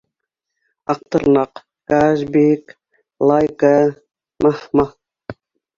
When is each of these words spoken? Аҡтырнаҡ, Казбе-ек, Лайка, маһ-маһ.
Аҡтырнаҡ, 0.93 1.61
Казбе-ек, 1.93 2.75
Лайка, 3.33 3.73
маһ-маһ. 4.49 4.97